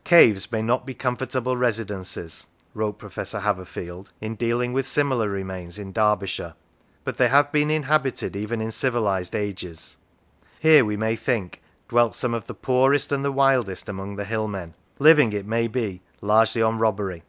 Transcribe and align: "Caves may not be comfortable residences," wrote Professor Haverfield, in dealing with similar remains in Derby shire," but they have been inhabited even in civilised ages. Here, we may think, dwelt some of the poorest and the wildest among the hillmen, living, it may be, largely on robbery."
"Caves 0.04 0.52
may 0.52 0.60
not 0.60 0.84
be 0.84 0.92
comfortable 0.92 1.56
residences," 1.56 2.46
wrote 2.74 2.98
Professor 2.98 3.40
Haverfield, 3.40 4.08
in 4.20 4.34
dealing 4.34 4.74
with 4.74 4.86
similar 4.86 5.30
remains 5.30 5.78
in 5.78 5.94
Derby 5.94 6.26
shire," 6.26 6.52
but 7.04 7.16
they 7.16 7.28
have 7.28 7.50
been 7.52 7.70
inhabited 7.70 8.36
even 8.36 8.60
in 8.60 8.70
civilised 8.70 9.34
ages. 9.34 9.96
Here, 10.60 10.84
we 10.84 10.98
may 10.98 11.16
think, 11.16 11.62
dwelt 11.88 12.14
some 12.14 12.34
of 12.34 12.48
the 12.48 12.52
poorest 12.54 13.12
and 13.12 13.24
the 13.24 13.32
wildest 13.32 13.88
among 13.88 14.16
the 14.16 14.26
hillmen, 14.26 14.74
living, 14.98 15.32
it 15.32 15.46
may 15.46 15.66
be, 15.68 16.02
largely 16.20 16.60
on 16.60 16.78
robbery." 16.78 17.22